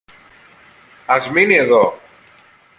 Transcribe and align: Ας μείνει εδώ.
Ας 1.05 1.29
μείνει 1.29 1.55
εδώ. 1.57 2.01